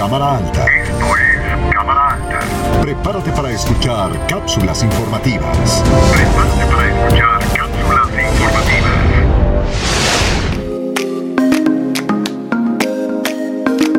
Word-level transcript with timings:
Cámara 0.00 0.38
Alta. 0.38 0.64
Esto 0.64 1.04
es 1.14 1.74
Cámara 1.74 2.14
Alta. 2.14 2.40
Prepárate 2.80 3.30
para 3.32 3.50
escuchar 3.50 4.10
cápsulas 4.28 4.82
informativas. 4.82 5.84
Prepárate 6.14 6.64
para 6.74 6.88
escuchar 6.88 7.38
cápsulas 7.54 8.08
informativas. 8.08 9.00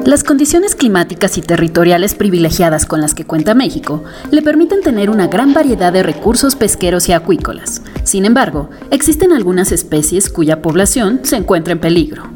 Las 0.07 0.23
condiciones 0.23 0.73
climáticas 0.73 1.37
y 1.37 1.43
territoriales 1.43 2.15
privilegiadas 2.15 2.87
con 2.87 2.99
las 2.99 3.13
que 3.13 3.25
cuenta 3.25 3.53
México 3.53 4.03
le 4.31 4.41
permiten 4.41 4.81
tener 4.81 5.11
una 5.11 5.27
gran 5.27 5.53
variedad 5.53 5.93
de 5.93 6.01
recursos 6.01 6.55
pesqueros 6.55 7.09
y 7.09 7.13
acuícolas. 7.13 7.83
Sin 8.05 8.25
embargo, 8.25 8.71
existen 8.89 9.33
algunas 9.33 9.71
especies 9.71 10.31
cuya 10.31 10.63
población 10.63 11.19
se 11.21 11.35
encuentra 11.35 11.73
en 11.73 11.79
peligro. 11.79 12.30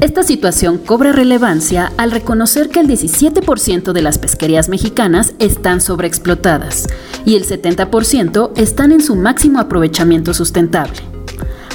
Esta 0.00 0.22
situación 0.22 0.78
cobra 0.78 1.12
relevancia 1.12 1.92
al 1.98 2.10
reconocer 2.10 2.70
que 2.70 2.80
el 2.80 2.88
17% 2.88 3.92
de 3.92 4.00
las 4.00 4.16
pesquerías 4.16 4.70
mexicanas 4.70 5.34
están 5.38 5.82
sobreexplotadas 5.82 6.86
y 7.26 7.36
el 7.36 7.46
70% 7.46 8.52
están 8.56 8.92
en 8.92 9.02
su 9.02 9.14
máximo 9.14 9.60
aprovechamiento 9.60 10.32
sustentable. 10.32 10.96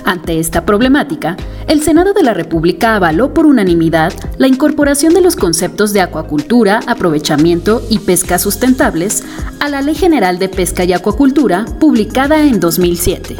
Ante 0.06 0.40
esta 0.40 0.66
problemática, 0.66 1.38
el 1.68 1.84
Senado 1.84 2.14
de 2.14 2.24
la 2.24 2.34
República 2.34 2.96
avaló 2.96 3.32
por 3.32 3.46
unanimidad 3.46 4.12
la 4.40 4.48
incorporación 4.48 5.14
de 5.14 5.22
los 5.22 5.36
conceptos 5.36 5.94
de 5.94 6.02
acuacultura, 6.02 6.80
aprovechamiento 6.88 7.84
y 7.92 8.00
pesca 8.00 8.40
sustentables 8.40 9.24
a 9.60 9.70
la 9.70 9.82
Ley 9.82 9.96
General 9.96 10.40
de 10.40 10.50
Pesca 10.50 10.84
y 10.84 10.94
Acuacultura 10.94 11.66
publicada 11.80 12.44
en 12.44 12.60
2007. 12.60 13.36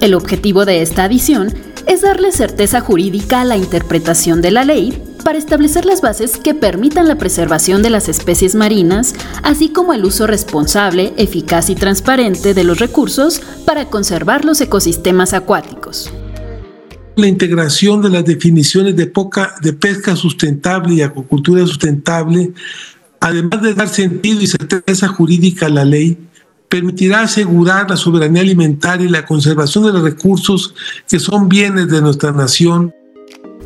El 0.00 0.14
objetivo 0.14 0.64
de 0.64 0.82
esta 0.82 1.04
adición 1.04 1.52
es 1.86 2.02
darle 2.02 2.32
certeza 2.32 2.80
jurídica 2.80 3.40
a 3.40 3.44
la 3.44 3.56
interpretación 3.56 4.42
de 4.42 4.50
la 4.50 4.64
ley 4.64 5.02
para 5.24 5.38
establecer 5.38 5.86
las 5.86 6.02
bases 6.02 6.36
que 6.36 6.54
permitan 6.54 7.08
la 7.08 7.18
preservación 7.18 7.82
de 7.82 7.90
las 7.90 8.08
especies 8.08 8.54
marinas, 8.54 9.14
así 9.42 9.70
como 9.70 9.92
el 9.92 10.04
uso 10.04 10.26
responsable, 10.26 11.14
eficaz 11.16 11.70
y 11.70 11.74
transparente 11.74 12.54
de 12.54 12.64
los 12.64 12.78
recursos 12.78 13.40
para 13.64 13.86
conservar 13.86 14.44
los 14.44 14.60
ecosistemas 14.60 15.32
acuáticos. 15.32 16.12
La 17.16 17.26
integración 17.26 18.02
de 18.02 18.10
las 18.10 18.24
definiciones 18.24 18.94
de, 18.94 19.06
pesca 19.72 20.14
sustentable 20.16 20.94
y 20.94 21.02
acuacultura 21.02 21.66
sustentable, 21.66 22.52
además 23.20 23.62
de 23.62 23.74
dar 23.74 23.88
sentido 23.88 24.42
y 24.42 24.46
certeza 24.46 25.08
jurídica 25.08 25.66
a 25.66 25.70
la 25.70 25.84
ley, 25.84 26.18
permitirá 26.68 27.22
asegurar 27.22 27.88
la 27.88 27.96
soberanía 27.96 28.42
alimentaria 28.42 29.06
y 29.06 29.10
la 29.10 29.24
conservación 29.24 29.84
de 29.84 29.92
los 29.92 30.02
recursos 30.02 30.74
que 31.08 31.18
son 31.18 31.48
bienes 31.48 31.88
de 31.88 32.00
nuestra 32.00 32.32
nación. 32.32 32.92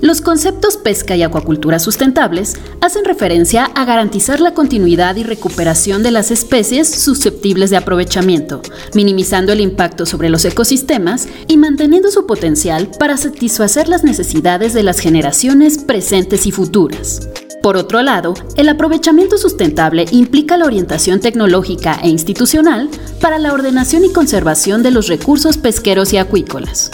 Los 0.01 0.23
conceptos 0.23 0.79
pesca 0.79 1.15
y 1.15 1.23
acuacultura 1.23 1.79
sustentables 1.79 2.55
hacen 2.81 3.05
referencia 3.05 3.67
a 3.75 3.85
garantizar 3.85 4.41
la 4.41 4.55
continuidad 4.55 5.17
y 5.17 5.25
recuperación 5.25 6.03
de 6.03 6.11
las 6.11 6.31
especies 6.31 6.89
susceptibles 6.89 7.69
de 7.69 7.77
aprovechamiento, 7.77 8.63
minimizando 8.95 9.53
el 9.53 9.61
impacto 9.61 10.07
sobre 10.07 10.31
los 10.31 10.45
ecosistemas 10.47 11.29
y 11.49 11.59
manteniendo 11.59 12.11
su 12.11 12.27
potencial 12.27 12.91
para 12.99 13.19
satisfacer 13.19 13.89
las 13.89 14.03
necesidades 14.03 14.73
de 14.73 14.85
las 14.85 15.01
generaciones 15.01 15.77
presentes 15.77 16.47
y 16.47 16.51
futuras. 16.51 17.29
Por 17.63 17.77
otro 17.77 18.01
lado, 18.01 18.33
el 18.57 18.71
aprovechamiento 18.71 19.37
sustentable 19.37 20.07
implica 20.13 20.57
la 20.57 20.65
orientación 20.65 21.21
tecnológica 21.21 22.01
e 22.03 22.09
institucional 22.09 22.89
para 23.21 23.39
la 23.39 23.53
ordenación 23.53 24.05
y 24.05 24.13
conservación 24.13 24.83
de 24.83 24.91
los 24.91 25.09
recursos 25.09 25.59
pesqueros 25.59 26.15
y 26.15 26.17
acuícolas. 26.17 26.91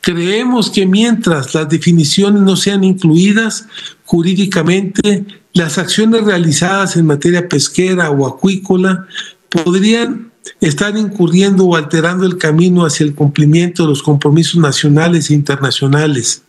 Creemos 0.00 0.70
que 0.70 0.86
mientras 0.86 1.54
las 1.54 1.68
definiciones 1.68 2.42
no 2.42 2.56
sean 2.56 2.82
incluidas 2.82 3.66
jurídicamente, 4.04 5.24
las 5.52 5.78
acciones 5.78 6.24
realizadas 6.24 6.96
en 6.96 7.06
materia 7.06 7.48
pesquera 7.48 8.10
o 8.10 8.26
acuícola 8.26 9.06
podrían 9.50 10.32
estar 10.60 10.96
incurriendo 10.96 11.64
o 11.64 11.76
alterando 11.76 12.26
el 12.26 12.38
camino 12.38 12.84
hacia 12.84 13.04
el 13.04 13.14
cumplimiento 13.14 13.84
de 13.84 13.90
los 13.90 14.02
compromisos 14.02 14.60
nacionales 14.60 15.30
e 15.30 15.34
internacionales, 15.34 16.42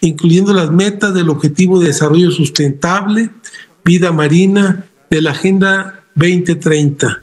incluyendo 0.00 0.52
las 0.52 0.70
metas 0.70 1.14
del 1.14 1.28
Objetivo 1.28 1.78
de 1.80 1.88
Desarrollo 1.88 2.30
Sustentable, 2.30 3.30
Vida 3.84 4.12
Marina, 4.12 4.86
de 5.10 5.22
la 5.22 5.30
Agenda 5.30 6.04
2030 6.14 7.20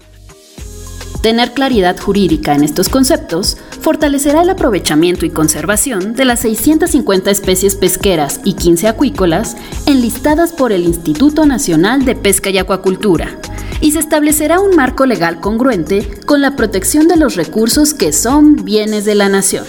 Tener 1.24 1.54
claridad 1.54 1.98
jurídica 1.98 2.54
en 2.54 2.66
estos 2.66 2.90
conceptos 2.90 3.56
fortalecerá 3.80 4.42
el 4.42 4.50
aprovechamiento 4.50 5.26
y 5.26 5.30
conservación 5.30 6.16
de 6.16 6.26
las 6.26 6.42
650 6.42 7.32
especies 7.32 7.76
pesqueras 7.76 8.42
y 8.44 8.56
15 8.56 8.90
acuícolas 8.90 9.56
enlistadas 9.86 10.52
por 10.52 10.74
el 10.74 10.84
Instituto 10.84 11.46
Nacional 11.46 12.04
de 12.04 12.18
Pesca 12.18 12.50
y 12.50 12.58
Acuacultura, 12.58 13.40
y 13.80 13.94
se 13.94 14.00
establecerá 14.00 14.60
un 14.60 14.76
marco 14.76 15.06
legal 15.06 15.40
congruente 15.40 16.06
con 16.26 16.42
la 16.42 16.58
protección 16.58 17.08
de 17.08 17.16
los 17.16 17.36
recursos 17.36 17.94
que 17.94 18.12
son 18.12 18.58
bienes 18.66 19.06
de 19.06 19.16
la 19.16 19.30
nación. 19.30 19.64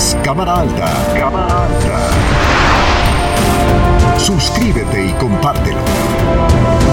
Es 0.00 0.16
Cámara 0.24 0.60
Alta. 0.60 0.86
Cámara 1.14 1.64
Alta. 1.64 2.10
Suscríbete 4.18 5.06
y 5.06 5.12
compártelo. 5.12 5.80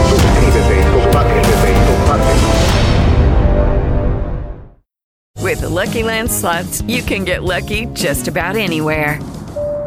Suscríbete 0.10 0.82
y 0.82 0.84
compártelo. 0.94 1.48
With 5.42 5.62
the 5.62 5.70
Lucky 5.70 6.04
Land 6.04 6.30
slots, 6.30 6.82
you 6.88 7.02
can 7.02 7.24
get 7.24 7.44
lucky 7.44 7.86
just 7.94 8.28
about 8.28 8.58
anywhere. 8.58 9.20